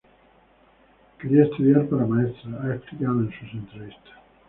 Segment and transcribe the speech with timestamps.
[1.19, 4.15] Quería estudiar para maestra, ha explicado en sus entrevistas.